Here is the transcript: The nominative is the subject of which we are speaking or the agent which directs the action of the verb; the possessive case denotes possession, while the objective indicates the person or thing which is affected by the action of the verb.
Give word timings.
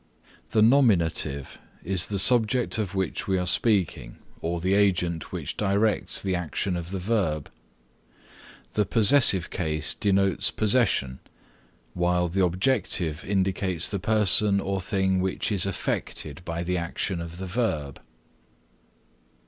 The 0.49 0.63
nominative 0.63 1.59
is 1.83 2.07
the 2.07 2.17
subject 2.17 2.79
of 2.79 2.95
which 2.95 3.27
we 3.27 3.37
are 3.37 3.45
speaking 3.45 4.17
or 4.39 4.59
the 4.59 4.73
agent 4.73 5.31
which 5.31 5.55
directs 5.55 6.23
the 6.23 6.33
action 6.33 6.75
of 6.75 6.89
the 6.89 6.97
verb; 6.97 7.51
the 8.71 8.83
possessive 8.83 9.51
case 9.51 9.93
denotes 9.93 10.49
possession, 10.49 11.19
while 11.93 12.29
the 12.29 12.43
objective 12.43 13.23
indicates 13.23 13.89
the 13.89 13.99
person 13.99 14.59
or 14.59 14.81
thing 14.81 15.21
which 15.21 15.51
is 15.51 15.67
affected 15.67 16.41
by 16.43 16.63
the 16.63 16.77
action 16.79 17.21
of 17.21 17.37
the 17.37 17.45
verb. 17.45 18.01